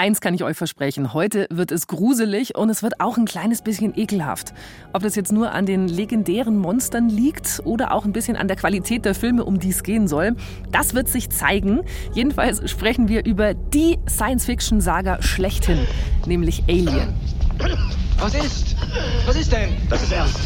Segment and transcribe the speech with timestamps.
[0.00, 3.60] Eins kann ich euch versprechen, heute wird es gruselig und es wird auch ein kleines
[3.60, 4.54] bisschen ekelhaft.
[4.94, 8.56] Ob das jetzt nur an den legendären Monstern liegt oder auch ein bisschen an der
[8.56, 10.36] Qualität der Filme, um die es gehen soll,
[10.72, 11.82] das wird sich zeigen.
[12.14, 15.80] Jedenfalls sprechen wir über die Science-Fiction-Saga schlechthin,
[16.24, 17.12] nämlich Alien.
[18.20, 18.76] Was ist?
[19.26, 19.68] Was ist denn?
[19.90, 20.40] Das ist ernst.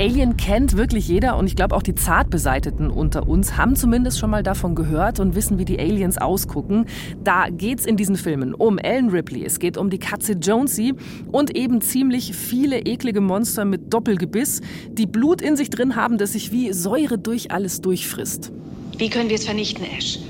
[0.00, 4.30] Alien kennt wirklich jeder und ich glaube auch die Zartbeseiteten unter uns haben zumindest schon
[4.30, 6.86] mal davon gehört und wissen, wie die Aliens ausgucken.
[7.24, 10.94] Da geht es in diesen Filmen um Ellen Ripley, es geht um die Katze Jonesy
[11.32, 14.60] und eben ziemlich viele eklige Monster mit Doppelgebiss,
[14.92, 18.52] die Blut in sich drin haben, das sich wie Säure durch alles durchfrisst.
[18.98, 20.20] Wie können wir es vernichten, Ash?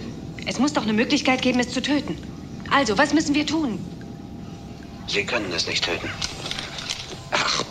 [0.46, 2.16] Es muss doch eine Möglichkeit geben, es zu töten.
[2.70, 3.78] Also, was müssen wir tun?
[5.08, 6.08] Sie können es nicht töten.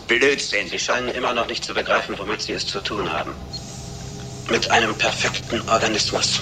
[0.06, 0.68] Blödsinn.
[0.68, 3.34] Sie scheinen immer noch nicht zu begreifen, womit Sie es zu tun haben.
[4.50, 6.40] Mit einem perfekten Organismus.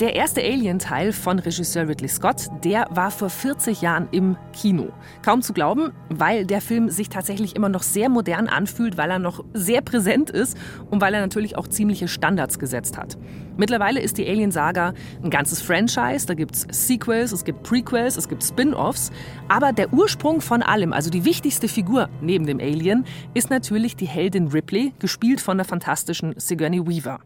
[0.00, 4.88] Der erste Alien-Teil von Regisseur Ridley Scott, der war vor 40 Jahren im Kino.
[5.22, 9.20] Kaum zu glauben, weil der Film sich tatsächlich immer noch sehr modern anfühlt, weil er
[9.20, 10.58] noch sehr präsent ist
[10.90, 13.16] und weil er natürlich auch ziemliche Standards gesetzt hat.
[13.56, 16.26] Mittlerweile ist die Alien-Saga ein ganzes Franchise.
[16.26, 19.12] Da gibt es Sequels, es gibt Prequels, es gibt Spin-offs.
[19.46, 24.06] Aber der Ursprung von allem, also die wichtigste Figur neben dem Alien, ist natürlich die
[24.06, 27.20] Heldin Ripley, gespielt von der fantastischen Sigourney Weaver.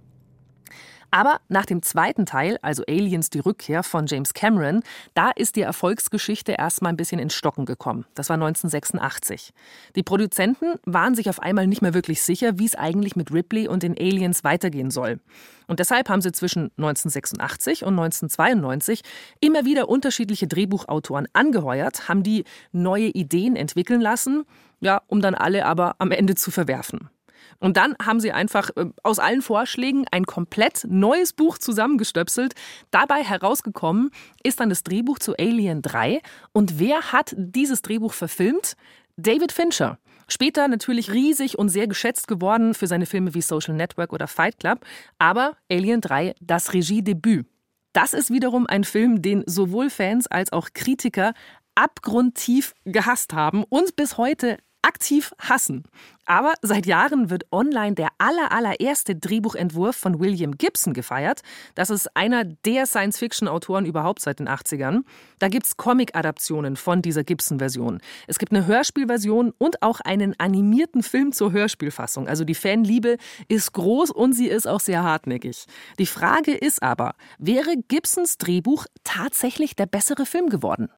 [1.10, 4.82] Aber nach dem zweiten Teil, also Aliens die Rückkehr von James Cameron,
[5.14, 8.04] da ist die Erfolgsgeschichte erstmal ein bisschen ins Stocken gekommen.
[8.14, 9.52] Das war 1986.
[9.96, 13.68] Die Produzenten waren sich auf einmal nicht mehr wirklich sicher, wie es eigentlich mit Ripley
[13.68, 15.20] und den Aliens weitergehen soll.
[15.66, 19.02] Und deshalb haben sie zwischen 1986 und 1992
[19.40, 24.44] immer wieder unterschiedliche Drehbuchautoren angeheuert, haben die neue Ideen entwickeln lassen,
[24.80, 27.10] ja, um dann alle aber am Ende zu verwerfen.
[27.58, 32.54] Und dann haben sie einfach äh, aus allen Vorschlägen ein komplett neues Buch zusammengestöpselt.
[32.90, 34.10] Dabei herausgekommen
[34.42, 36.20] ist dann das Drehbuch zu Alien 3.
[36.52, 38.74] Und wer hat dieses Drehbuch verfilmt?
[39.16, 39.98] David Fincher.
[40.28, 44.58] Später natürlich riesig und sehr geschätzt geworden für seine Filme wie Social Network oder Fight
[44.58, 44.84] Club.
[45.18, 47.46] Aber Alien 3, das Regiedebüt.
[47.94, 51.32] Das ist wiederum ein Film, den sowohl Fans als auch Kritiker
[51.74, 55.84] abgrundtief gehasst haben und bis heute aktiv hassen.
[56.28, 61.40] Aber seit Jahren wird online der aller, allererste Drehbuchentwurf von William Gibson gefeiert.
[61.74, 65.04] Das ist einer der Science-Fiction-Autoren überhaupt seit den 80ern.
[65.38, 68.00] Da gibt es Comic-Adaptionen von dieser Gibson-Version.
[68.26, 72.28] Es gibt eine Hörspielversion und auch einen animierten Film zur Hörspielfassung.
[72.28, 73.16] Also die Fanliebe
[73.48, 75.64] ist groß und sie ist auch sehr hartnäckig.
[75.98, 80.90] Die Frage ist aber, wäre Gibsons Drehbuch tatsächlich der bessere Film geworden?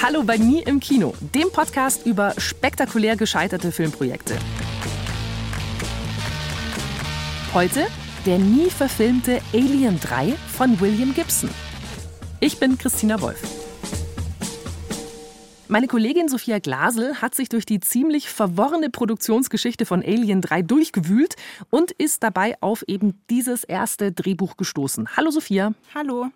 [0.00, 4.38] Hallo bei Nie im Kino, dem Podcast über spektakulär gescheiterte Filmprojekte.
[7.52, 7.84] Heute
[8.24, 11.50] der nie verfilmte Alien 3 von William Gibson.
[12.38, 13.42] Ich bin Christina Wolf.
[15.66, 21.34] Meine Kollegin Sophia Glasel hat sich durch die ziemlich verworrene Produktionsgeschichte von Alien 3 durchgewühlt
[21.70, 25.16] und ist dabei auf eben dieses erste Drehbuch gestoßen.
[25.16, 25.74] Hallo Sophia.
[25.92, 26.28] Hallo.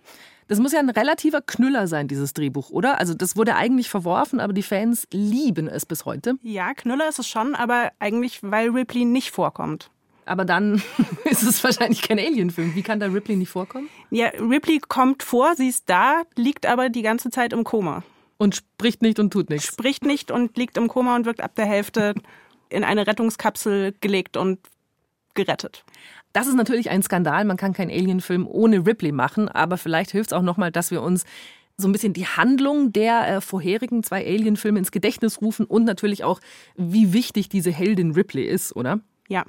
[0.49, 2.99] Das muss ja ein relativer Knüller sein, dieses Drehbuch, oder?
[2.99, 6.35] Also das wurde eigentlich verworfen, aber die Fans lieben es bis heute.
[6.43, 9.91] Ja, Knüller ist es schon, aber eigentlich, weil Ripley nicht vorkommt.
[10.25, 10.83] Aber dann
[11.25, 12.75] ist es wahrscheinlich kein Alien-Film.
[12.75, 13.89] Wie kann da Ripley nicht vorkommen?
[14.11, 18.03] Ja, Ripley kommt vor, sie ist da, liegt aber die ganze Zeit im Koma.
[18.39, 19.69] Und spricht nicht und tut nichts.
[19.69, 22.15] Spricht nicht und liegt im Koma und wird ab der Hälfte
[22.69, 24.59] in eine Rettungskapsel gelegt und
[25.35, 25.85] gerettet.
[26.33, 27.45] Das ist natürlich ein Skandal.
[27.45, 31.03] Man kann keinen Alien-Film ohne Ripley machen, aber vielleicht hilft es auch nochmal, dass wir
[31.03, 31.25] uns
[31.77, 36.25] so ein bisschen die Handlung der äh, vorherigen zwei Alien-Filme ins Gedächtnis rufen und natürlich
[36.25, 36.41] auch,
[36.77, 39.01] wie wichtig diese Heldin Ripley ist, oder?
[39.29, 39.45] Ja.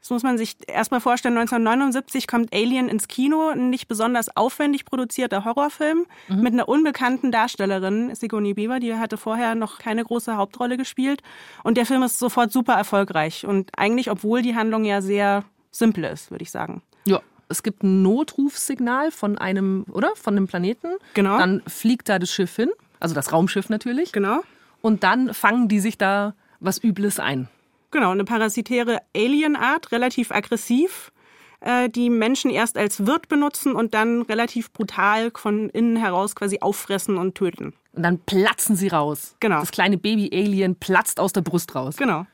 [0.00, 1.38] Das muss man sich erstmal vorstellen.
[1.38, 6.42] 1979 kommt Alien ins Kino, ein nicht besonders aufwendig produzierter Horrorfilm mhm.
[6.42, 11.22] mit einer unbekannten Darstellerin, Sigourney Weaver, die hatte vorher noch keine große Hauptrolle gespielt.
[11.62, 13.46] Und der Film ist sofort super erfolgreich.
[13.46, 16.82] Und eigentlich, obwohl die Handlung ja sehr simpel ist, würde ich sagen.
[17.04, 17.20] Ja.
[17.48, 20.12] Es gibt ein Notrufsignal von einem, oder?
[20.16, 20.94] Von einem Planeten.
[21.12, 21.38] Genau.
[21.38, 24.12] Dann fliegt da das Schiff hin, also das Raumschiff natürlich.
[24.12, 24.40] Genau.
[24.80, 27.48] Und dann fangen die sich da was Übles ein.
[27.90, 31.12] Genau, eine parasitäre Alienart, relativ aggressiv,
[31.60, 36.58] äh, die Menschen erst als Wirt benutzen und dann relativ brutal von innen heraus quasi
[36.60, 37.74] auffressen und töten.
[37.92, 39.36] Und dann platzen sie raus.
[39.40, 39.60] Genau.
[39.60, 41.96] Das kleine Baby-Alien platzt aus der Brust raus.
[41.96, 42.26] Genau.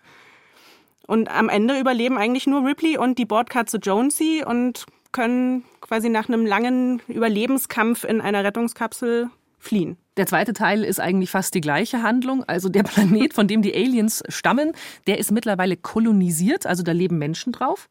[1.11, 6.29] Und am Ende überleben eigentlich nur Ripley und die Bordkatze Jonesy und können quasi nach
[6.29, 9.29] einem langen Überlebenskampf in einer Rettungskapsel
[9.59, 9.97] fliehen.
[10.17, 12.45] Der zweite Teil ist eigentlich fast die gleiche Handlung.
[12.45, 14.71] Also der Planet, von dem die Aliens stammen,
[15.09, 17.89] der ist mittlerweile kolonisiert, also da leben Menschen drauf.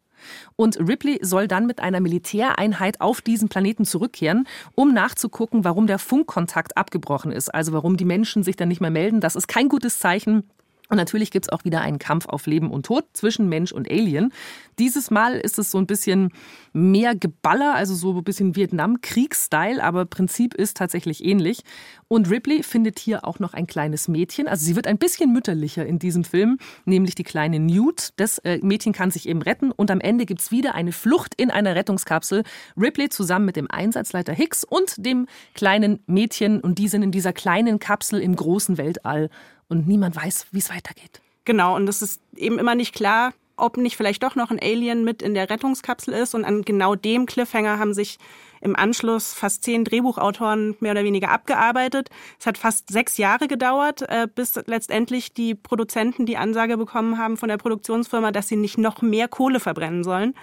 [0.55, 5.99] Und Ripley soll dann mit einer Militäreinheit auf diesen Planeten zurückkehren, um nachzugucken, warum der
[5.99, 7.53] Funkkontakt abgebrochen ist.
[7.53, 9.19] Also warum die Menschen sich dann nicht mehr melden.
[9.19, 10.49] Das ist kein gutes Zeichen.
[10.89, 14.33] Und natürlich gibt's auch wieder einen Kampf auf Leben und Tod zwischen Mensch und Alien.
[14.79, 16.31] Dieses Mal ist es so ein bisschen
[16.73, 21.61] mehr Geballer, also so ein bisschen Vietnam-Kriegs-Style, aber Prinzip ist tatsächlich ähnlich.
[22.07, 24.47] Und Ripley findet hier auch noch ein kleines Mädchen.
[24.47, 28.09] Also sie wird ein bisschen mütterlicher in diesem Film, nämlich die kleine Newt.
[28.15, 31.51] Das äh, Mädchen kann sich eben retten und am Ende gibt's wieder eine Flucht in
[31.51, 32.43] einer Rettungskapsel.
[32.75, 37.33] Ripley zusammen mit dem Einsatzleiter Hicks und dem kleinen Mädchen und die sind in dieser
[37.33, 39.29] kleinen Kapsel im großen Weltall
[39.69, 41.21] und niemand weiß, wie es weitergeht.
[41.45, 45.03] Genau, und es ist eben immer nicht klar, ob nicht vielleicht doch noch ein Alien
[45.03, 46.33] mit in der Rettungskapsel ist.
[46.33, 48.17] Und an genau dem Cliffhanger haben sich
[48.61, 52.09] im Anschluss fast zehn Drehbuchautoren mehr oder weniger abgearbeitet.
[52.39, 57.37] Es hat fast sechs Jahre gedauert, äh, bis letztendlich die Produzenten die Ansage bekommen haben
[57.37, 60.33] von der Produktionsfirma, dass sie nicht noch mehr Kohle verbrennen sollen.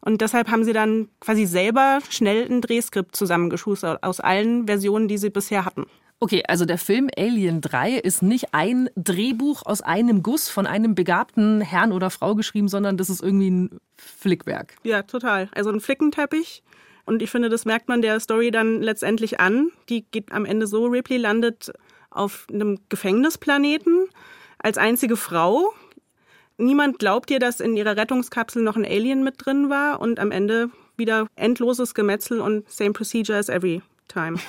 [0.00, 5.18] Und deshalb haben sie dann quasi selber schnell ein Drehskript zusammengeschustert aus allen Versionen, die
[5.18, 5.86] sie bisher hatten.
[6.22, 10.94] Okay, also der Film Alien 3 ist nicht ein Drehbuch aus einem Guss von einem
[10.94, 14.76] begabten Herrn oder Frau geschrieben, sondern das ist irgendwie ein Flickwerk.
[14.84, 15.48] Ja, total.
[15.52, 16.62] Also ein Flickenteppich.
[17.06, 19.72] Und ich finde, das merkt man der Story dann letztendlich an.
[19.88, 21.72] Die geht am Ende so, Ripley landet
[22.10, 24.06] auf einem Gefängnisplaneten
[24.58, 25.72] als einzige Frau.
[26.56, 30.30] Niemand glaubt ihr, dass in ihrer Rettungskapsel noch ein Alien mit drin war und am
[30.30, 34.38] Ende wieder endloses Gemetzel und same procedure as every time.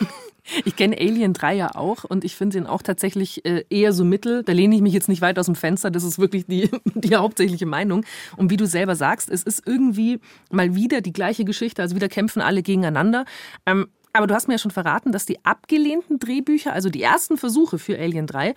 [0.66, 4.04] Ich kenne Alien 3 ja auch und ich finde ihn auch tatsächlich äh, eher so
[4.04, 4.44] mittel.
[4.44, 7.16] Da lehne ich mich jetzt nicht weit aus dem Fenster, das ist wirklich die, die
[7.16, 8.06] hauptsächliche Meinung.
[8.36, 10.20] Und wie du selber sagst, es ist irgendwie
[10.52, 13.24] mal wieder die gleiche Geschichte, also wieder kämpfen alle gegeneinander.
[13.66, 17.38] Ähm, aber du hast mir ja schon verraten, dass die abgelehnten Drehbücher, also die ersten
[17.38, 18.54] Versuche für Alien 3,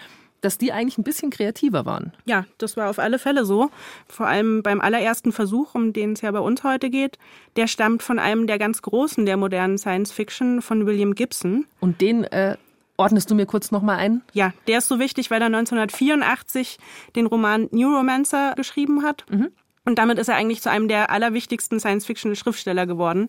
[0.46, 2.12] dass die eigentlich ein bisschen kreativer waren.
[2.25, 3.69] Ja, das war auf alle Fälle so.
[4.06, 7.19] Vor allem beim allerersten Versuch, um den es ja bei uns heute geht,
[7.56, 11.66] der stammt von einem der ganz Großen der modernen Science Fiction, von William Gibson.
[11.81, 12.56] Und den äh,
[12.96, 14.22] ordnest du mir kurz nochmal ein?
[14.34, 16.78] Ja, der ist so wichtig, weil er 1984
[17.16, 19.25] den Roman Neuromancer geschrieben hat.
[19.28, 19.49] Mhm.
[19.86, 23.28] Und damit ist er eigentlich zu einem der allerwichtigsten Science-Fiction-Schriftsteller geworden.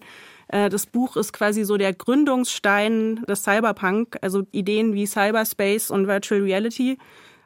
[0.49, 6.07] Äh, das Buch ist quasi so der Gründungsstein des Cyberpunk, also Ideen wie Cyberspace und
[6.07, 6.97] Virtual Reality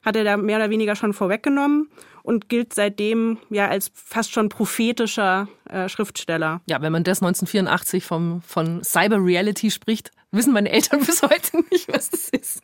[0.01, 1.89] hat er da mehr oder weniger schon vorweggenommen
[2.23, 6.61] und gilt seitdem ja als fast schon prophetischer äh, Schriftsteller.
[6.67, 11.63] Ja, wenn man das 1984 vom, von Cyber Reality spricht, wissen meine Eltern bis heute
[11.71, 12.61] nicht, was das ist.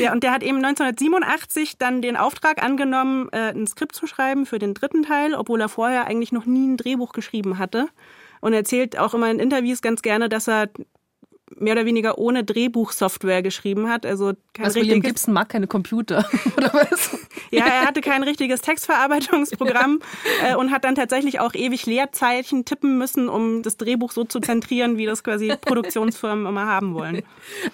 [0.00, 4.46] Ja, und der hat eben 1987 dann den Auftrag angenommen, äh, ein Skript zu schreiben
[4.46, 7.88] für den dritten Teil, obwohl er vorher eigentlich noch nie ein Drehbuch geschrieben hatte.
[8.40, 10.68] Und erzählt auch immer in Interviews ganz gerne, dass er
[11.60, 14.06] mehr oder weniger ohne Drehbuchsoftware geschrieben hat.
[14.06, 17.18] Also kein was, William Gibson mag keine Computer, oder was?
[17.50, 20.00] ja, er hatte kein richtiges Textverarbeitungsprogramm
[20.44, 24.40] äh, und hat dann tatsächlich auch ewig Leerzeichen tippen müssen, um das Drehbuch so zu
[24.40, 27.22] zentrieren, wie das quasi Produktionsfirmen immer haben wollen.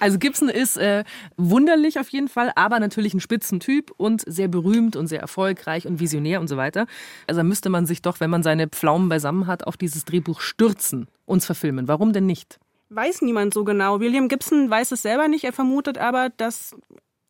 [0.00, 1.04] Also Gibson ist äh,
[1.36, 6.00] wunderlich auf jeden Fall, aber natürlich ein Spitzentyp und sehr berühmt und sehr erfolgreich und
[6.00, 6.86] visionär und so weiter.
[7.26, 10.40] Also da müsste man sich doch, wenn man seine Pflaumen beisammen hat, auf dieses Drehbuch
[10.40, 11.88] stürzen, uns verfilmen.
[11.88, 12.58] Warum denn nicht?
[12.94, 14.00] Weiß niemand so genau.
[14.00, 15.44] William Gibson weiß es selber nicht.
[15.44, 16.76] Er vermutet aber, dass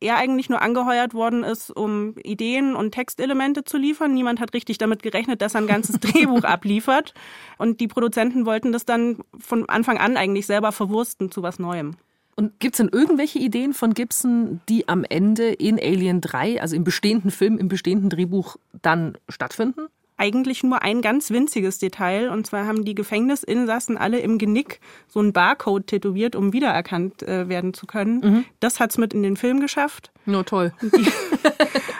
[0.01, 4.13] er eigentlich nur angeheuert worden ist, um Ideen und Textelemente zu liefern.
[4.13, 7.15] Niemand hat richtig damit gerechnet, dass er ein ganzes Drehbuch abliefert.
[7.59, 11.97] Und die Produzenten wollten das dann von Anfang an eigentlich selber verwursten zu was Neuem.
[12.37, 16.75] Und gibt es denn irgendwelche Ideen von Gibson, die am Ende in Alien 3, also
[16.75, 19.87] im bestehenden Film, im bestehenden Drehbuch dann stattfinden?
[20.17, 22.31] Eigentlich nur ein ganz winziges Detail.
[22.31, 27.49] Und zwar haben die Gefängnisinsassen alle im Genick so einen Barcode tätowiert, um wiedererkannt äh,
[27.49, 28.21] werden zu können.
[28.21, 28.45] Mhm.
[28.61, 30.13] Das hat's mit in den Film geschafft.
[30.25, 30.73] Nur toll.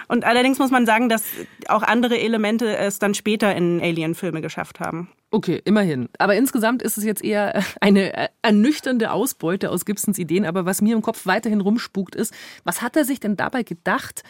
[0.09, 1.25] Und allerdings muss man sagen, dass
[1.69, 5.11] auch andere Elemente es dann später in Alien-Filme geschafft haben.
[5.31, 6.09] Okay, immerhin.
[6.19, 10.47] Aber insgesamt ist es jetzt eher eine ernüchternde Ausbeute aus Gibsons Ideen.
[10.47, 14.23] Aber was mir im Kopf weiterhin rumspukt ist, was hat er sich denn dabei gedacht,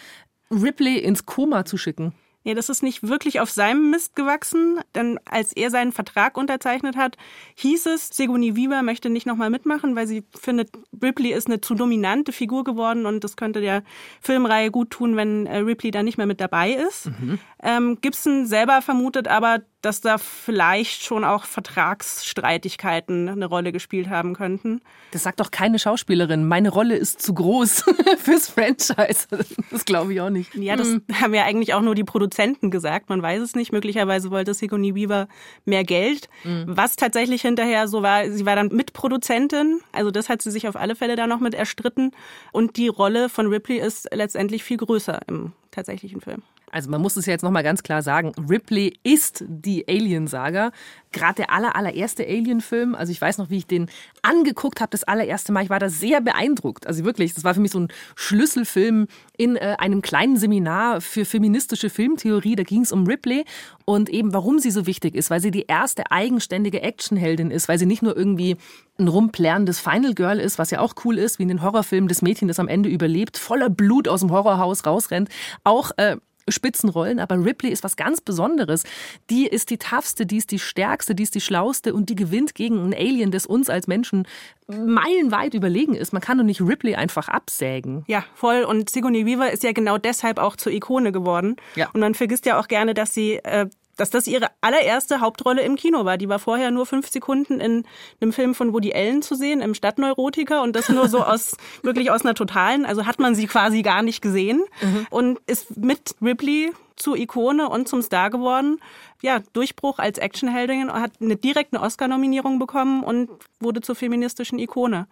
[0.51, 2.15] Ripley ins Koma zu schicken?
[2.45, 6.95] Ja, das ist nicht wirklich auf seinem Mist gewachsen, denn als er seinen Vertrag unterzeichnet
[6.95, 7.17] hat,
[7.55, 10.71] hieß es, Sigourney Weaver möchte nicht nochmal mitmachen, weil sie findet,
[11.03, 13.83] Ripley ist eine zu dominante Figur geworden und das könnte der
[14.21, 17.07] Filmreihe gut tun, wenn äh, Ripley da nicht mehr mit dabei ist.
[17.07, 17.39] Mhm.
[17.63, 24.35] Ähm, Gibson selber vermutet aber, dass da vielleicht schon auch Vertragsstreitigkeiten eine Rolle gespielt haben
[24.35, 24.81] könnten.
[25.11, 26.47] Das sagt doch keine Schauspielerin.
[26.47, 27.85] Meine Rolle ist zu groß
[28.19, 29.27] fürs Franchise.
[29.71, 30.55] Das glaube ich auch nicht.
[30.55, 31.03] Ja, das hm.
[31.21, 33.11] haben ja eigentlich auch nur die Produzenten gesagt.
[33.11, 33.73] Man weiß es nicht.
[33.73, 35.29] Möglicherweise wollte Sigourney Weaver
[35.65, 36.29] mehr Geld.
[36.45, 36.65] Mhm.
[36.67, 39.81] Was tatsächlich hinterher so war, sie war dann Mitproduzentin.
[39.93, 42.13] Also das hat sie sich auf alle Fälle da noch mit erstritten.
[42.53, 46.43] Und die Rolle von Ripley ist letztendlich viel größer im tatsächlichen Film.
[46.75, 50.73] Also man muss es ja jetzt nochmal ganz klar sagen, Ripley ist die Alien-Saga.
[51.13, 53.89] Gerade der aller, allererste Alien-Film, also ich weiß noch, wie ich den
[54.23, 56.89] angeguckt habe, das allererste Mal, ich war da sehr beeindruckt.
[56.89, 61.25] Also wirklich, das war für mich so ein Schlüsselfilm in äh, einem kleinen Seminar für
[61.25, 62.57] feministische Filmtheorie.
[62.57, 63.45] Da ging es um Ripley
[63.85, 67.79] und eben, warum sie so wichtig ist, weil sie die erste eigenständige Actionheldin ist, weil
[67.79, 68.57] sie nicht nur irgendwie
[68.99, 72.21] ein rumplärrendes Final Girl ist, was ja auch cool ist, wie in den Horrorfilmen das
[72.21, 75.29] Mädchen, das am Ende überlebt, voller Blut aus dem Horrorhaus rausrennt.
[75.63, 76.17] Auch äh,
[76.49, 78.85] Spitzenrollen, aber Ripley ist was ganz Besonderes.
[79.31, 82.55] Die ist die toughste, die ist die stärkste, die ist die schlauste und die gewinnt
[82.55, 84.27] gegen ein Alien, das uns als Menschen
[84.67, 86.13] meilenweit überlegen ist.
[86.13, 88.05] Man kann doch nicht Ripley einfach absägen.
[88.07, 88.65] Ja, voll.
[88.65, 91.57] Und Sigourney Weaver ist ja genau deshalb auch zur Ikone geworden.
[91.75, 91.91] Ja.
[91.93, 95.77] Und man vergisst ja auch gerne, dass sie äh, dass das ihre allererste Hauptrolle im
[95.77, 96.17] Kino war.
[96.19, 97.85] Die war vorher nur fünf Sekunden in
[98.21, 102.11] einem Film von Woody Allen zu sehen, im Stadtneurotiker und das nur so aus, wirklich
[102.11, 105.07] aus einer totalen, also hat man sie quasi gar nicht gesehen mhm.
[105.11, 108.79] und ist mit Ripley zur Ikone und zum Star geworden.
[109.23, 115.07] Ja, Durchbruch als Actionheldin, hat eine direkte Oscar-Nominierung bekommen und wurde zur feministischen Ikone.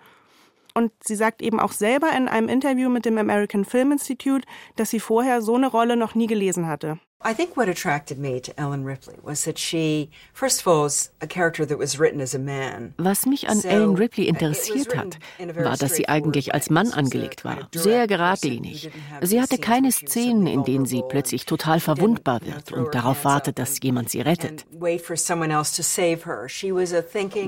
[0.74, 4.46] Und sie sagt eben auch selber in einem Interview mit dem American Film Institute,
[4.76, 6.98] dass sie vorher so eine Rolle noch nie gelesen hatte.
[7.24, 11.10] I think what attracted me to Ellen Ripley was that she, first of all, is
[11.20, 12.94] a character that was written as a man.
[12.98, 15.18] Was mich an Ellen Ripley interessiert hat,
[15.54, 18.90] war, dass sie eigentlich als Mann angelegt war, sehr geradlinig.
[19.20, 23.78] Sie hatte keine Szenen, in denen sie plötzlich total verwundbar wird und darauf wartet, dass
[23.82, 24.66] jemand sie rettet.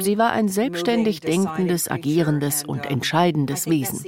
[0.01, 4.05] Sie war ein selbstständig denkendes, agierendes und entscheidendes Wesen.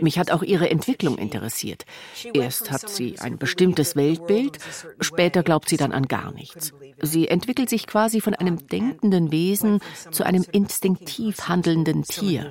[0.00, 1.86] Mich hat auch ihre Entwicklung interessiert.
[2.34, 4.58] Erst hat sie ein bestimmtes Weltbild,
[5.00, 6.72] Später glaubt sie dann an gar nichts.
[7.00, 12.48] Sie entwickelt sich quasi von einem denkenden Wesen zu einem instinktiv handelnden Tier.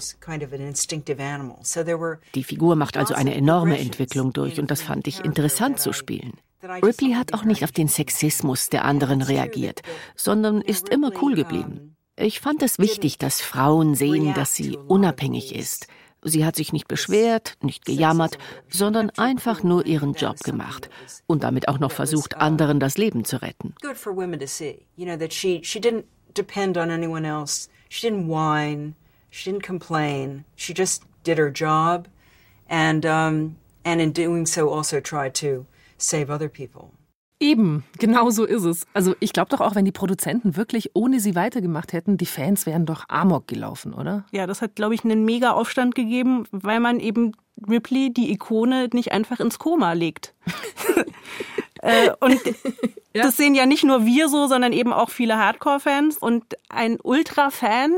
[2.36, 6.34] Die Figur macht also eine enorme Entwicklung durch und das fand ich interessant zu spielen.
[6.64, 9.82] Ripley hat auch nicht auf den Sexismus der anderen reagiert,
[10.16, 11.96] sondern ist immer cool geblieben.
[12.20, 15.88] Ich fand es wichtig, dass Frauen sehen, dass sie unabhängig ist,
[16.24, 18.38] Sie hat sich nicht beschwert, nicht gejammert,
[18.70, 20.90] sondern einfach nur ihren Job gemacht
[21.28, 23.76] und damit auch noch versucht, anderen das Leben zu retten.
[27.90, 28.96] She didn't whine.
[29.30, 30.46] She didn't complain.
[30.56, 32.08] She just did her job,
[32.68, 33.56] and um,
[33.86, 35.66] and in doing so also tried to
[35.98, 36.92] save other people.
[37.40, 38.88] Eben, genau so ist es.
[38.94, 42.66] Also ich glaube doch auch, wenn die Produzenten wirklich ohne sie weitergemacht hätten, die Fans
[42.66, 44.26] wären doch amok gelaufen, oder?
[44.32, 47.34] Ja, das hat, glaube ich, einen mega Aufstand gegeben, weil man eben
[47.68, 50.34] Ripley, die Ikone, nicht einfach ins Koma legt.
[51.82, 52.42] äh, und
[53.14, 53.24] ja.
[53.24, 56.18] das sehen ja nicht nur wir so, sondern eben auch viele Hardcore-Fans.
[56.18, 57.92] Und ein Ultra-Fan,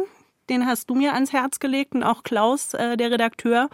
[0.49, 3.69] den hast du mir ans Herz gelegt und auch Klaus, äh, der Redakteur,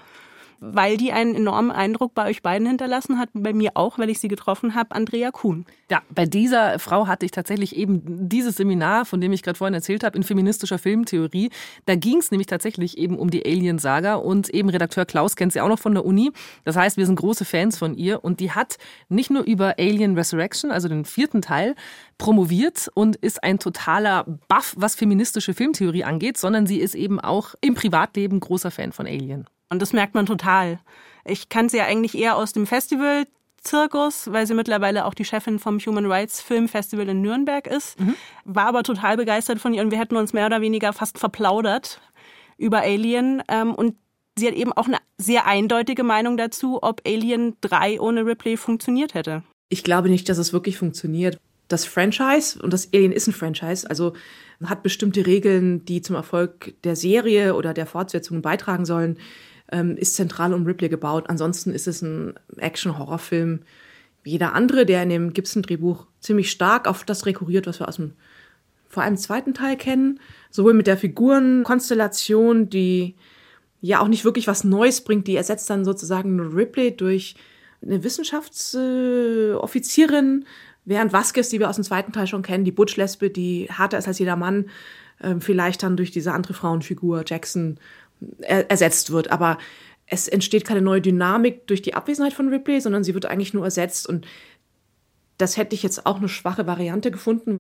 [0.60, 4.20] weil die einen enormen Eindruck bei euch beiden hinterlassen hat, bei mir auch, weil ich
[4.20, 5.66] sie getroffen habe, Andrea Kuhn.
[5.90, 9.74] Ja, bei dieser Frau hatte ich tatsächlich eben dieses Seminar, von dem ich gerade vorhin
[9.74, 11.52] erzählt habe, in feministischer Filmtheorie.
[11.86, 15.62] Da ging es nämlich tatsächlich eben um die Alien-Saga und eben Redakteur Klaus kennt sie
[15.62, 16.32] auch noch von der Uni.
[16.64, 18.78] Das heißt, wir sind große Fans von ihr und die hat
[19.10, 21.76] nicht nur über Alien Resurrection, also den vierten Teil,
[22.18, 27.56] promoviert und ist ein totaler Buff, was feministische Filmtheorie angeht, sondern sie ist eben auch
[27.62, 29.48] im Privatleben großer Fan von Alien.
[29.70, 30.80] Und das merkt man total.
[31.26, 33.26] Ich kannte sie ja eigentlich eher aus dem Festival
[33.66, 38.00] Zirkus, weil sie mittlerweile auch die Chefin vom Human Rights Film Festival in Nürnberg ist.
[38.00, 38.16] Mhm.
[38.46, 42.00] War aber total begeistert von ihr und wir hätten uns mehr oder weniger fast verplaudert
[42.58, 43.44] über Alien.
[43.50, 43.96] Ähm, und
[44.38, 49.14] sie hat eben auch eine sehr eindeutige Meinung dazu, ob Alien 3 ohne Ripley funktioniert
[49.14, 49.44] hätte.
[49.70, 51.40] Ich glaube nicht, dass es wirklich funktioniert.
[51.68, 54.14] Das Franchise, und das Alien ist ein Franchise, also
[54.64, 59.18] hat bestimmte Regeln, die zum Erfolg der Serie oder der Fortsetzung beitragen sollen
[59.72, 61.26] ähm, ist zentral um Ripley gebaut.
[61.28, 63.62] Ansonsten ist es ein Action-Horrorfilm
[64.24, 67.98] wie jeder andere, der in dem Gibson-Drehbuch ziemlich stark auf das rekurriert, was wir aus
[67.98, 68.14] dem
[68.90, 70.20] vor allem zweiten Teil kennen.
[70.50, 73.16] Sowohl mit der Figurenkonstellation, die
[73.82, 77.36] ja auch nicht wirklich was Neues bringt, die ersetzt dann sozusagen Ripley durch
[77.84, 80.46] eine Wissenschaftsoffizierin, äh,
[80.86, 84.08] während Vasquez, die wir aus dem zweiten Teil schon kennen, die Butch-Lesbe, die härter ist
[84.08, 84.70] als jeder Mann,
[85.20, 87.80] äh, vielleicht dann durch diese andere Frauenfigur Jackson
[88.40, 89.32] ersetzt wird.
[89.32, 89.58] Aber
[90.08, 93.66] es entsteht keine neue Dynamik durch die Abwesenheit von Ripley, sondern sie wird eigentlich nur
[93.66, 94.08] ersetzt.
[94.08, 94.28] Und
[95.38, 97.58] das hätte ich jetzt auch eine schwache Variante gefunden.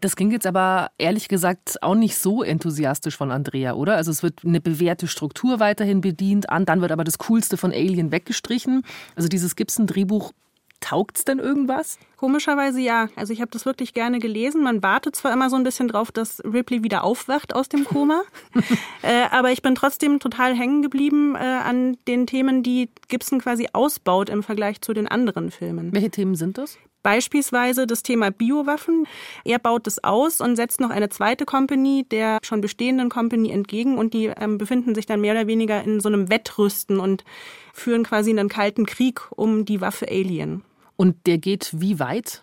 [0.00, 3.96] Das klingt jetzt aber ehrlich gesagt auch nicht so enthusiastisch von Andrea, oder?
[3.96, 7.70] Also es wird eine bewährte Struktur weiterhin bedient an, dann wird aber das Coolste von
[7.70, 8.82] Alien weggestrichen.
[9.14, 10.32] Also dieses Gibson-Drehbuch
[10.80, 11.98] Taugt's denn irgendwas?
[12.16, 13.08] Komischerweise ja.
[13.16, 14.62] Also ich habe das wirklich gerne gelesen.
[14.62, 18.22] Man wartet zwar immer so ein bisschen drauf, dass Ripley wieder aufwacht aus dem Koma,
[19.02, 23.68] äh, aber ich bin trotzdem total hängen geblieben äh, an den Themen, die Gibson quasi
[23.72, 25.92] ausbaut im Vergleich zu den anderen Filmen.
[25.92, 26.78] Welche Themen sind das?
[27.02, 29.06] Beispielsweise das Thema Biowaffen.
[29.44, 33.96] Er baut das aus und setzt noch eine zweite Company der schon bestehenden Company entgegen
[33.96, 37.24] und die ähm, befinden sich dann mehr oder weniger in so einem Wettrüsten und
[37.72, 40.62] führen quasi einen kalten Krieg um die Waffe Alien.
[41.00, 42.42] Und der geht wie weit?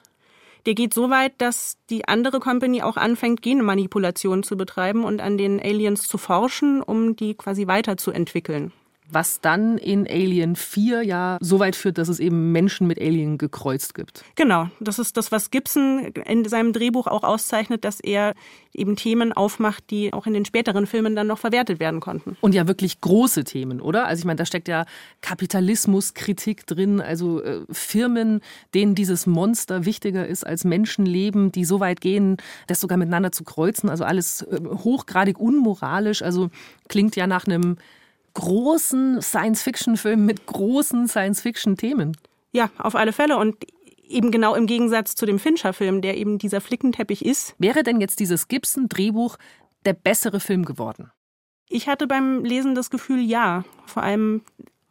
[0.66, 5.38] Der geht so weit, dass die andere Company auch anfängt, Genmanipulation zu betreiben und an
[5.38, 8.74] den Aliens zu forschen, um die quasi weiterzuentwickeln
[9.10, 13.38] was dann in Alien 4 ja so weit führt, dass es eben Menschen mit Alien
[13.38, 14.24] gekreuzt gibt.
[14.36, 18.34] Genau, das ist das, was Gibson in seinem Drehbuch auch auszeichnet, dass er
[18.74, 22.38] eben Themen aufmacht, die auch in den späteren Filmen dann noch verwertet werden konnten.
[22.42, 24.06] Und ja wirklich große Themen, oder?
[24.06, 24.86] Also ich meine, da steckt ja
[25.22, 28.42] Kapitalismuskritik drin, also äh, Firmen,
[28.74, 32.38] denen dieses Monster wichtiger ist als Menschenleben, die so weit gehen,
[32.68, 36.50] das sogar miteinander zu kreuzen, also alles äh, hochgradig unmoralisch, also
[36.88, 37.78] klingt ja nach einem
[38.38, 42.16] großen Science-Fiction-Film mit großen Science-Fiction-Themen.
[42.52, 43.38] Ja, auf alle Fälle.
[43.38, 43.56] Und
[44.08, 47.56] eben genau im Gegensatz zu dem Fincher-Film, der eben dieser Flickenteppich ist.
[47.58, 49.38] Wäre denn jetzt dieses Gibson-Drehbuch
[49.86, 51.12] der bessere Film geworden?
[51.68, 53.66] Ich hatte beim Lesen das Gefühl, ja.
[53.88, 54.44] Vor allem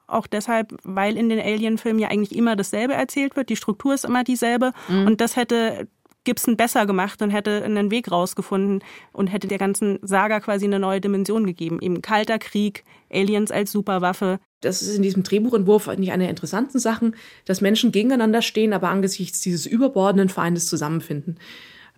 [0.08, 3.48] auch deshalb, weil in den Alien-Filmen ja eigentlich immer dasselbe erzählt wird.
[3.48, 4.72] Die Struktur ist immer dieselbe.
[4.88, 5.06] Mhm.
[5.06, 5.86] Und das hätte
[6.26, 10.78] Gibson besser gemacht und hätte einen Weg rausgefunden und hätte der ganzen Saga quasi eine
[10.78, 11.78] neue Dimension gegeben.
[11.80, 14.38] Eben kalter Krieg, Aliens als Superwaffe.
[14.60, 17.16] Das ist in diesem Drehbuchentwurf nicht eine der interessanten Sachen,
[17.46, 21.38] dass Menschen gegeneinander stehen, aber angesichts dieses überbordenden Feindes zusammenfinden.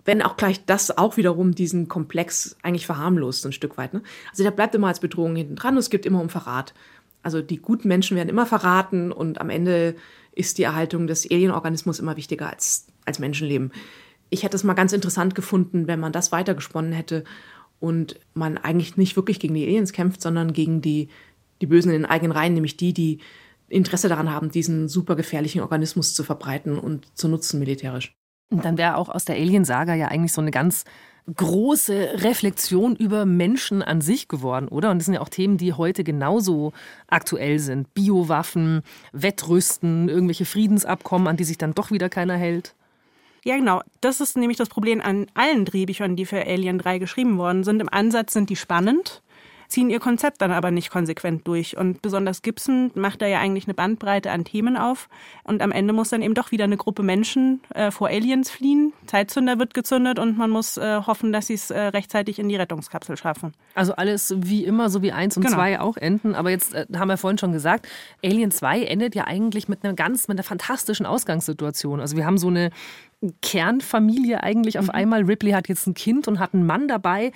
[0.04, 3.94] Wenn auch gleich das auch wiederum diesen Komplex eigentlich verharmlost, ein Stück weit.
[3.94, 4.02] Ne?
[4.30, 6.72] Also der bleibt immer als Bedrohung hinten dran und es geht immer um Verrat.
[7.22, 9.96] Also die guten Menschen werden immer verraten und am Ende
[10.32, 13.72] ist die Erhaltung des Alienorganismus immer wichtiger als, als Menschenleben
[14.30, 17.24] ich hätte es mal ganz interessant gefunden, wenn man das weitergesponnen hätte
[17.80, 21.08] und man eigentlich nicht wirklich gegen die Aliens kämpft, sondern gegen die,
[21.60, 23.18] die Bösen in den eigenen Reihen, nämlich die, die
[23.68, 28.14] Interesse daran haben, diesen super gefährlichen Organismus zu verbreiten und zu nutzen militärisch.
[28.50, 30.84] Und dann wäre auch aus der Alien-Saga ja eigentlich so eine ganz
[31.34, 34.90] große Reflexion über Menschen an sich geworden, oder?
[34.90, 36.72] Und das sind ja auch Themen, die heute genauso
[37.06, 37.92] aktuell sind.
[37.92, 38.80] Biowaffen,
[39.12, 42.74] Wettrüsten, irgendwelche Friedensabkommen, an die sich dann doch wieder keiner hält.
[43.44, 43.82] Ja, genau.
[44.00, 47.80] Das ist nämlich das Problem an allen Drehbüchern, die für Alien 3 geschrieben worden sind.
[47.80, 49.22] Im Ansatz sind die spannend
[49.68, 51.76] ziehen ihr Konzept dann aber nicht konsequent durch.
[51.76, 55.08] Und besonders Gibson macht da ja eigentlich eine Bandbreite an Themen auf.
[55.44, 58.92] Und am Ende muss dann eben doch wieder eine Gruppe Menschen äh, vor Aliens fliehen.
[59.06, 62.56] Zeitzünder wird gezündet und man muss äh, hoffen, dass sie es äh, rechtzeitig in die
[62.56, 63.52] Rettungskapsel schaffen.
[63.74, 65.56] Also alles wie immer, so wie eins und genau.
[65.56, 66.34] zwei auch enden.
[66.34, 67.86] Aber jetzt äh, haben wir vorhin schon gesagt,
[68.24, 72.00] Alien 2 endet ja eigentlich mit einer ganz, mit einer fantastischen Ausgangssituation.
[72.00, 72.70] Also wir haben so eine
[73.42, 74.90] Kernfamilie eigentlich auf mhm.
[74.90, 75.22] einmal.
[75.24, 77.32] Ripley hat jetzt ein Kind und hat einen Mann dabei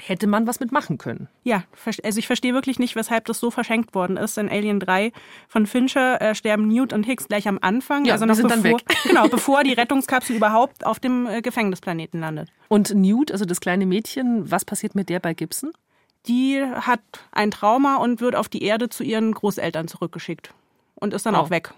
[0.00, 1.28] hätte man was mitmachen können.
[1.44, 1.64] Ja,
[2.02, 4.36] also ich verstehe wirklich nicht, weshalb das so verschenkt worden ist.
[4.38, 5.12] In Alien 3
[5.48, 8.04] von Fincher äh, sterben Newt und Hicks gleich am Anfang.
[8.04, 8.80] Ja, also noch bevor.
[9.04, 12.50] Genau, bevor die Rettungskapsel überhaupt auf dem äh, Gefängnisplaneten landet.
[12.68, 15.72] Und Newt, also das kleine Mädchen, was passiert mit der bei Gibson?
[16.26, 20.54] Die hat ein Trauma und wird auf die Erde zu ihren Großeltern zurückgeschickt
[20.94, 21.38] und ist dann oh.
[21.38, 21.74] auch weg.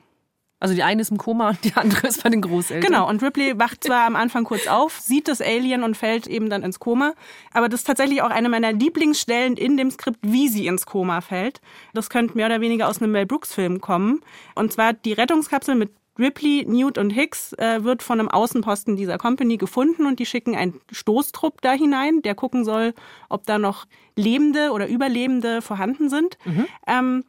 [0.58, 2.90] Also die eine ist im Koma und die andere ist bei den Großeltern.
[2.90, 6.48] Genau, und Ripley wacht zwar am Anfang kurz auf, sieht das Alien und fällt eben
[6.48, 7.12] dann ins Koma.
[7.52, 11.20] Aber das ist tatsächlich auch eine meiner Lieblingsstellen in dem Skript, wie sie ins Koma
[11.20, 11.60] fällt.
[11.92, 14.22] Das könnte mehr oder weniger aus einem Mel Brooks-Film kommen.
[14.54, 19.18] Und zwar die Rettungskapsel mit Ripley, Newt und Hicks äh, wird von einem Außenposten dieser
[19.18, 22.94] Company gefunden und die schicken einen Stoßtrupp da hinein, der gucken soll,
[23.28, 26.38] ob da noch Lebende oder Überlebende vorhanden sind.
[26.44, 26.66] Mhm.
[26.86, 27.24] Ähm,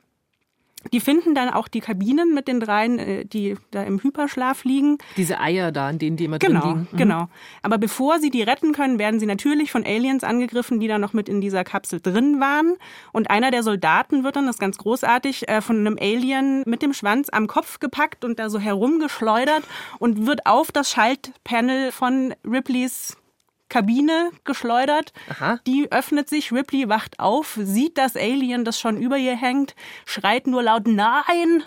[0.93, 4.97] die finden dann auch die Kabinen mit den dreien, äh, die da im Hyperschlaf liegen.
[5.15, 6.87] Diese Eier da, in denen die immer genau, drin liegen.
[6.91, 6.97] Mhm.
[6.97, 7.27] Genau.
[7.61, 11.13] Aber bevor sie die retten können, werden sie natürlich von Aliens angegriffen, die da noch
[11.13, 12.75] mit in dieser Kapsel drin waren.
[13.11, 16.81] Und einer der Soldaten wird dann, das ist ganz großartig, äh, von einem Alien mit
[16.81, 19.63] dem Schwanz am Kopf gepackt und da so herumgeschleudert
[19.99, 23.17] und wird auf das Schaltpanel von Ripleys
[23.69, 25.13] Kabine geschleudert.
[25.29, 25.59] Aha.
[25.67, 29.75] Die öffnet sich, Ripley wacht auf, sieht das Alien, das schon über ihr hängt,
[30.05, 31.63] schreit nur laut Nein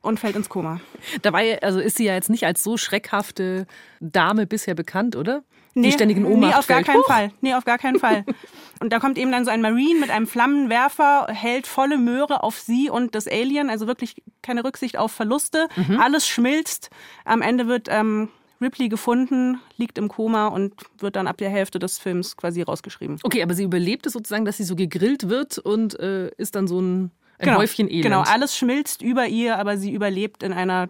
[0.00, 0.80] und fällt ins Koma.
[1.22, 3.66] Dabei also ist sie ja jetzt nicht als so schreckhafte
[4.00, 5.42] Dame bisher bekannt, oder?
[5.76, 6.86] Nee, die ständig in Ohnmacht Nee, auf fällt.
[6.86, 7.06] gar keinen Huch.
[7.08, 7.32] Fall.
[7.40, 8.24] Nee, auf gar keinen Fall.
[8.80, 12.58] Und da kommt eben dann so ein Marine mit einem Flammenwerfer, hält volle Möhre auf
[12.58, 15.68] sie und das Alien, also wirklich keine Rücksicht auf Verluste.
[15.76, 16.00] Mhm.
[16.00, 16.90] Alles schmilzt.
[17.24, 18.28] Am Ende wird ähm,
[18.60, 23.18] Ripley gefunden, liegt im Koma und wird dann ab der Hälfte des Films quasi rausgeschrieben.
[23.22, 26.66] Okay, aber sie überlebt es sozusagen, dass sie so gegrillt wird und äh, ist dann
[26.66, 28.04] so ein, ein genau, Häufchen Elend.
[28.04, 30.88] Genau, alles schmilzt über ihr, aber sie überlebt in einer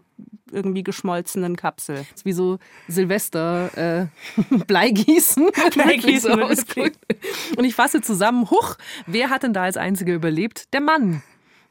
[0.55, 1.97] irgendwie geschmolzenen Kapsel.
[1.97, 4.07] Das ist wie so Silvester äh,
[4.67, 5.49] Bleigießen.
[5.75, 6.31] Bleigießen.
[6.75, 6.83] So
[7.57, 10.73] und ich fasse zusammen, huch, wer hat denn da als Einziger überlebt?
[10.73, 11.23] Der Mann.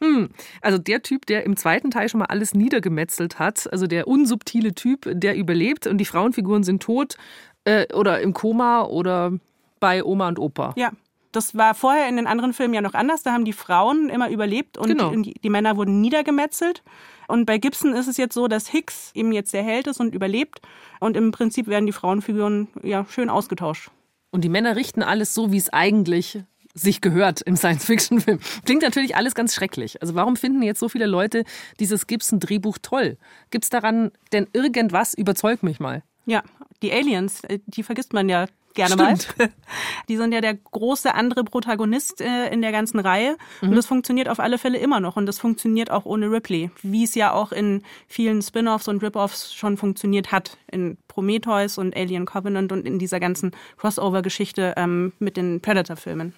[0.04, 0.30] Hm.
[0.62, 4.74] Also der Typ, der im zweiten Teil schon mal alles niedergemetzelt hat, also der unsubtile
[4.74, 7.16] Typ, der überlebt und die Frauenfiguren sind tot
[7.64, 9.32] äh, oder im Koma oder
[9.80, 10.74] bei Oma und Opa.
[10.76, 10.92] Ja.
[11.32, 13.24] Das war vorher in den anderen Filmen ja noch anders.
[13.24, 15.10] Da haben die Frauen immer überlebt und Genau.
[15.16, 16.84] die, die Männer wurden niedergemetzelt.
[17.28, 20.14] Und bei Gibson ist es jetzt so, dass Hicks eben jetzt der Held ist und
[20.14, 20.62] überlebt.
[21.00, 23.90] Und im Prinzip werden die Frauenfiguren ja schön ausgetauscht.
[24.30, 28.40] Und die Männer richten alles so, wie es eigentlich sich gehört im Science-Fiction-Film.
[28.66, 30.02] Klingt natürlich alles ganz schrecklich.
[30.02, 31.44] Also warum finden jetzt so viele Leute
[31.80, 33.18] dieses Gibson-Drehbuch toll?
[33.52, 35.14] Gibt's daran denn irgendwas?
[35.14, 36.04] Überzeug mich mal.
[36.26, 36.44] Ja,
[36.82, 39.38] die Aliens, äh, die vergisst man ja gerne Stimmt.
[39.38, 39.50] mal.
[40.10, 43.38] Die sind ja der große andere Protagonist äh, in der ganzen Reihe.
[43.62, 45.16] Und das funktioniert auf alle Fälle immer noch.
[45.16, 46.72] Und das funktioniert auch ohne Ripley.
[46.82, 50.58] Wie es ja auch in vielen Spin-offs und Rip-Offs schon funktioniert hat.
[50.72, 56.34] In Prometheus und Alien Covenant und in dieser ganzen Crossover-Geschichte ähm, mit den Predator-Filmen.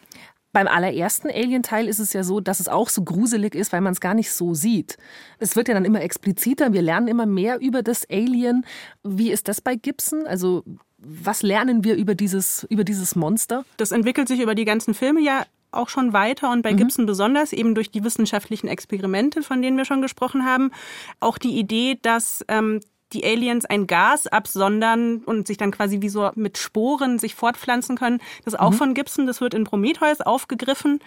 [0.56, 3.92] Beim allerersten Alien-Teil ist es ja so, dass es auch so gruselig ist, weil man
[3.92, 4.98] es gar nicht so sieht.
[5.38, 8.66] Es wird ja dann immer expliziter, wir lernen immer mehr über das Alien.
[9.04, 10.26] Wie ist das bei Gibson?
[10.26, 10.64] Also
[11.08, 13.64] was lernen wir über dieses, über dieses Monster?
[13.78, 17.52] Das entwickelt sich über die ganzen Filme ja auch schon weiter und bei Gibson besonders
[17.54, 20.72] eben durch die wissenschaftlichen Experimente, von denen wir schon gesprochen haben.
[21.20, 22.80] Auch die Idee, dass ähm,
[23.14, 27.98] die Aliens ein Gas absondern und sich dann quasi wie so mit Sporen sich fortpflanzen
[27.98, 28.20] können.
[28.44, 31.00] Das ist auch von Gibson, das wird in Prometheus aufgegriffen.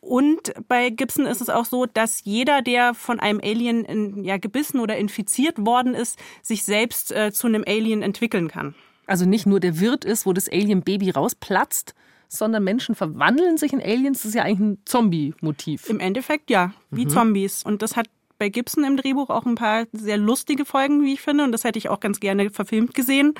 [0.00, 4.36] Und bei Gibson ist es auch so, dass jeder, der von einem Alien in, ja,
[4.36, 8.74] gebissen oder infiziert worden ist, sich selbst äh, zu einem Alien entwickeln kann.
[9.06, 11.94] Also nicht nur der Wirt ist, wo das Alien-Baby rausplatzt,
[12.28, 14.22] sondern Menschen verwandeln sich in Aliens.
[14.22, 15.90] Das ist ja eigentlich ein Zombie-Motiv.
[15.90, 17.62] Im Endeffekt ja, wie Zombies.
[17.62, 18.06] Und das hat
[18.42, 21.44] bei Gibson im Drehbuch auch ein paar sehr lustige Folgen, wie ich finde.
[21.44, 23.34] Und das hätte ich auch ganz gerne verfilmt gesehen.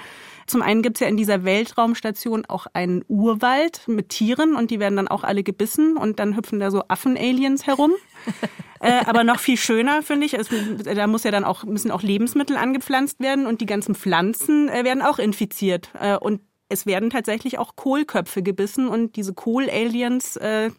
[0.47, 4.95] Zum einen gibt's ja in dieser Weltraumstation auch einen Urwald mit Tieren und die werden
[4.95, 7.91] dann auch alle gebissen und dann hüpfen da so Affen-Aliens herum.
[8.81, 10.51] äh, aber noch viel schöner finde ich, es,
[10.85, 14.85] da muss ja dann auch, müssen auch Lebensmittel angepflanzt werden und die ganzen Pflanzen äh,
[14.85, 15.91] werden auch infiziert.
[16.01, 20.71] Äh, und es werden tatsächlich auch Kohlköpfe gebissen und diese Kohl-Aliens äh,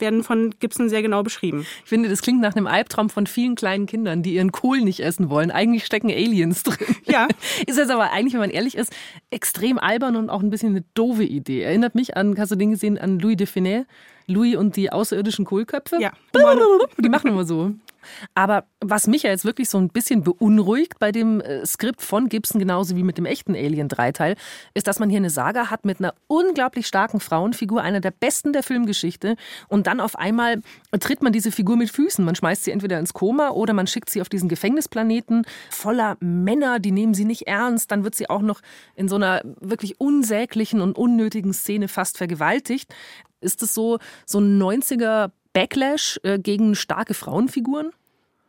[0.00, 1.66] werden von Gibson sehr genau beschrieben.
[1.84, 5.00] Ich finde, das klingt nach einem Albtraum von vielen kleinen Kindern, die ihren Kohl nicht
[5.00, 5.50] essen wollen.
[5.50, 6.96] Eigentlich stecken Aliens drin.
[7.06, 7.28] Ja.
[7.66, 8.92] Ist jetzt aber eigentlich, wenn man ehrlich ist,
[9.30, 11.62] extrem albern und auch ein bisschen eine doofe Idee.
[11.62, 13.86] Erinnert mich an, hast du den gesehen, an Louis de Finet?
[14.26, 15.98] Louis und die außerirdischen Kohlköpfe?
[16.00, 16.12] Ja.
[16.98, 17.72] Die machen immer so.
[18.34, 22.28] Aber was mich ja jetzt wirklich so ein bisschen beunruhigt bei dem äh, Skript von
[22.28, 24.36] Gibson, genauso wie mit dem echten Alien-Dreiteil,
[24.74, 28.52] ist, dass man hier eine Saga hat mit einer unglaublich starken Frauenfigur, einer der besten
[28.52, 29.36] der Filmgeschichte.
[29.68, 30.62] Und dann auf einmal
[30.98, 32.24] tritt man diese Figur mit Füßen.
[32.24, 36.80] Man schmeißt sie entweder ins Koma oder man schickt sie auf diesen Gefängnisplaneten voller Männer,
[36.80, 37.90] die nehmen sie nicht ernst.
[37.90, 38.60] Dann wird sie auch noch
[38.96, 42.92] in so einer wirklich unsäglichen und unnötigen Szene fast vergewaltigt.
[43.40, 47.92] Ist es so, so ein 90er Backlash äh, gegen starke Frauenfiguren?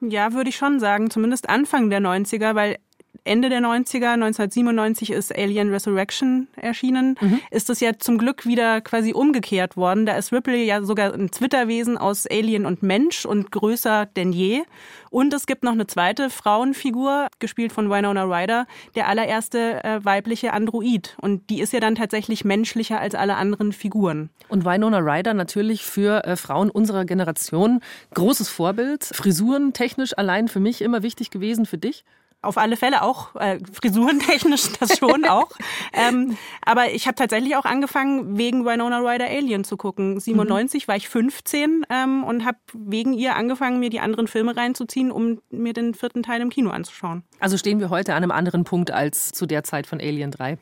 [0.02, 1.12] Ja, würde ich schon sagen.
[1.12, 2.78] Zumindest Anfang der 90er, weil
[3.24, 7.16] Ende der 90er, 1997 ist Alien Resurrection erschienen,
[7.52, 10.08] ist es ja zum Glück wieder quasi umgekehrt worden.
[10.08, 14.64] Da ist Ripley ja sogar ein Zwitterwesen aus Alien und Mensch und größer denn je.
[15.12, 20.54] Und es gibt noch eine zweite Frauenfigur, gespielt von Winona Ryder, der allererste äh, weibliche
[20.54, 21.16] Android.
[21.22, 24.30] Und die ist ja dann tatsächlich menschlicher als alle anderen Figuren.
[24.48, 27.82] Und Winona Ryder natürlich für äh, Frauen unserer Generation
[28.14, 29.04] großes Vorbild.
[29.04, 32.04] Frisuren technisch allein für mich immer wichtig gewesen, für dich?
[32.44, 35.52] Auf alle Fälle auch, äh, frisurentechnisch das schon auch.
[35.94, 40.20] Ähm, aber ich habe tatsächlich auch angefangen, wegen Winona Ryder Alien zu gucken.
[40.20, 45.12] 97 war ich 15 ähm, und habe wegen ihr angefangen, mir die anderen Filme reinzuziehen,
[45.12, 47.24] um mir den vierten Teil im Kino anzuschauen.
[47.40, 50.58] Also stehen wir heute an einem anderen Punkt als zu der Zeit von Alien 3.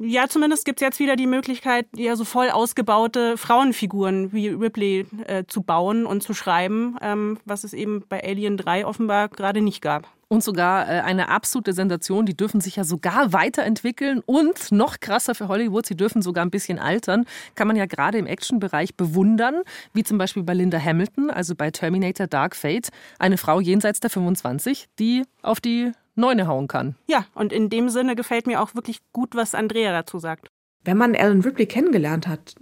[0.00, 5.42] Ja, zumindest gibt's jetzt wieder die Möglichkeit, ja so voll ausgebaute Frauenfiguren wie Ripley äh,
[5.48, 9.82] zu bauen und zu schreiben, ähm, was es eben bei Alien 3 offenbar gerade nicht
[9.82, 10.06] gab.
[10.28, 12.26] Und sogar äh, eine absolute Sensation.
[12.26, 16.50] Die dürfen sich ja sogar weiterentwickeln und noch krasser für Hollywood, sie dürfen sogar ein
[16.50, 17.24] bisschen altern.
[17.56, 19.62] Kann man ja gerade im Actionbereich bewundern,
[19.94, 24.10] wie zum Beispiel bei Linda Hamilton, also bei Terminator Dark Fate, eine Frau jenseits der
[24.10, 26.96] 25, die auf die Neune hauen kann.
[27.08, 30.48] Ja, und in dem Sinne gefällt mir auch wirklich gut, was Andrea dazu sagt.
[30.84, 32.54] Wenn man Alan Ripley kennengelernt hat,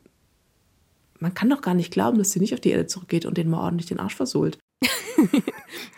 [1.18, 3.48] man kann doch gar nicht glauben, dass sie nicht auf die Erde zurückgeht und den
[3.48, 4.58] mal ordentlich den Arsch versohlt.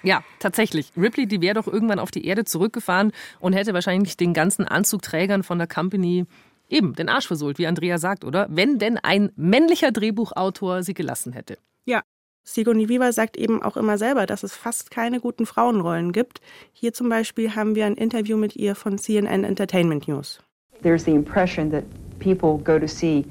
[0.02, 0.92] Ja, tatsächlich.
[0.96, 5.42] Ripley, die wäre doch irgendwann auf die Erde zurückgefahren und hätte wahrscheinlich den ganzen Anzugträgern
[5.42, 6.24] von der Company
[6.68, 8.46] eben den Arsch versohlt, wie Andrea sagt, oder?
[8.50, 11.58] Wenn denn ein männlicher Drehbuchautor sie gelassen hätte.
[11.84, 12.02] Ja.
[12.48, 16.40] Sigourney Weaver sagt eben auch immer selber, dass es fast keine guten Frauenrollen gibt.
[16.72, 20.40] Hier zum Beispiel haben wir ein Interview mit ihr von CNN Entertainment News.
[20.82, 21.84] There's the impression that
[22.20, 23.26] people go to see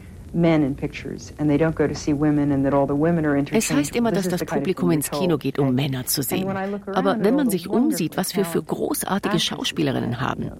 [3.51, 6.47] Es heißt immer, dass das Publikum ins Kino geht, um Männer zu sehen.
[6.47, 10.51] Aber wenn man sich umsieht, was wir für großartige Schauspielerinnen haben,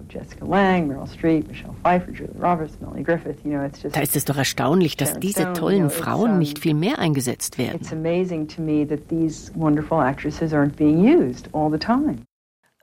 [3.92, 7.80] da ist es doch erstaunlich, dass diese tollen Frauen nicht viel mehr eingesetzt werden.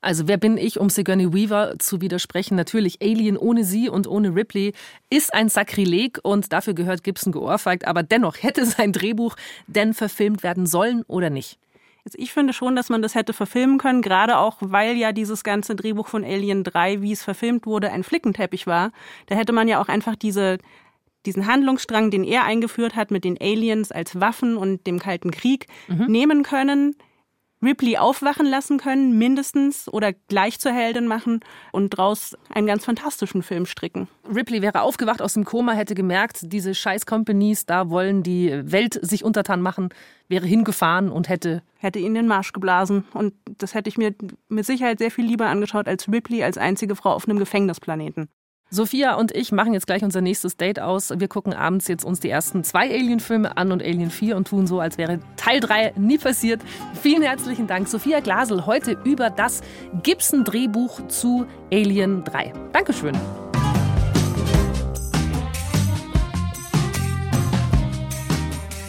[0.05, 2.55] Also wer bin ich, um Sigourney Weaver zu widersprechen?
[2.55, 4.73] Natürlich, Alien ohne sie und ohne Ripley
[5.09, 7.87] ist ein Sakrileg und dafür gehört Gibson geohrfeigt.
[7.87, 11.57] Aber dennoch hätte sein Drehbuch denn verfilmt werden sollen oder nicht?
[12.05, 15.43] Also ich finde schon, dass man das hätte verfilmen können, gerade auch, weil ja dieses
[15.43, 18.91] ganze Drehbuch von Alien 3, wie es verfilmt wurde, ein Flickenteppich war.
[19.25, 20.59] Da hätte man ja auch einfach diese
[21.25, 25.65] diesen Handlungsstrang, den er eingeführt hat mit den Aliens als Waffen und dem Kalten Krieg,
[25.87, 26.05] mhm.
[26.05, 26.95] nehmen können,
[27.65, 31.39] Ripley aufwachen lassen können, mindestens, oder gleich zur Heldin machen
[31.71, 34.07] und daraus einen ganz fantastischen Film stricken.
[34.33, 39.23] Ripley wäre aufgewacht aus dem Koma, hätte gemerkt, diese Scheiß-Companies, da wollen die Welt sich
[39.23, 39.89] untertan machen,
[40.27, 41.63] wäre hingefahren und hätte...
[41.77, 43.05] Hätte ihn den Marsch geblasen.
[43.13, 44.15] Und das hätte ich mir
[44.49, 48.27] mit Sicherheit sehr viel lieber angeschaut als Ripley als einzige Frau auf einem Gefängnisplaneten.
[48.69, 51.13] Sophia und ich machen jetzt gleich unser nächstes Date aus.
[51.15, 54.67] Wir gucken abends jetzt uns die ersten zwei Alien-Filme an und Alien 4 und tun
[54.67, 56.61] so, als wäre Teil 3 nie passiert.
[57.01, 59.61] Vielen herzlichen Dank, Sophia Glasel, heute über das
[60.03, 62.53] Gibson-Drehbuch zu Alien 3.
[62.73, 63.15] Dankeschön.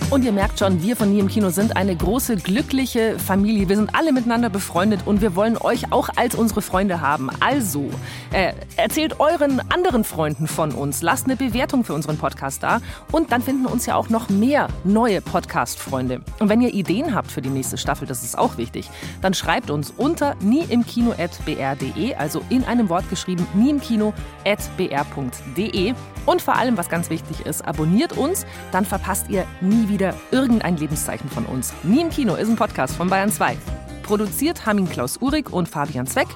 [0.08, 3.68] Und ihr merkt schon, wir von Nie im Kino sind eine große, glückliche Familie.
[3.68, 7.28] Wir sind alle miteinander befreundet und wir wollen euch auch als unsere Freunde haben.
[7.40, 7.90] Also,
[8.32, 13.32] äh, erzählt euren anderen Freunden von uns, lasst eine Bewertung für unseren Podcast da und
[13.32, 16.20] dann finden uns ja auch noch mehr neue Podcast-Freunde.
[16.38, 18.88] Und wenn ihr Ideen habt für die nächste Staffel, das ist auch wichtig,
[19.22, 25.94] dann schreibt uns unter nieimkino.br.de, also in einem Wort geschrieben, nieimkino.br.de.
[26.26, 30.14] Und vor allem, was ganz wichtig ist, abonniert uns, dann verpasst ihr nie wieder wieder
[30.30, 31.72] irgendein Lebenszeichen von uns.
[31.82, 33.56] Nie im Kino ist ein Podcast von Bayern 2.
[34.02, 36.28] Produziert haben ihn Klaus Uhrig und Fabian Zweck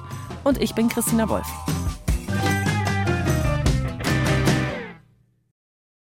[0.43, 1.45] und ich bin Christina Wolf.